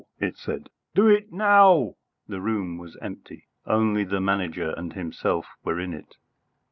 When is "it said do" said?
0.19-1.05